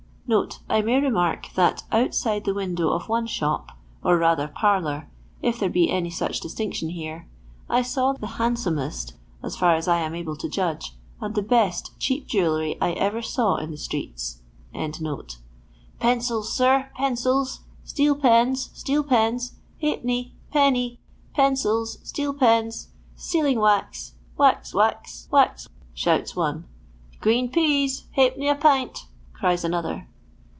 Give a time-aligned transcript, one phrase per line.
[0.69, 5.09] ri may remark that outside the window of one shop, or rather parlour,
[5.41, 7.27] if there be any such distinction here,
[7.69, 11.91] I saw the handsomest, as far as I am able to judge, nnd the best
[11.99, 14.41] cheap jewellery I ever saw in the streets.]
[14.73, 20.99] Pencils, sir, pencils; steel pens, steelpcns; ha'penny, penny;
[21.35, 22.87] pencils, steel pens;
[23.17, 26.63] sealing wax, wax, wnx, wax!" shouts one,"
[27.21, 30.07] Qreen peas, ha'penny a pint!" cries another.